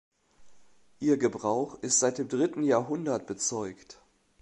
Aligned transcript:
Ihr 0.99 1.17
Gebrauch 1.19 1.75
ist 1.83 1.99
seit 1.99 2.17
dem 2.17 2.27
dritten 2.27 2.63
Jahrhundert 2.63 3.27
bezeugt. 3.27 4.01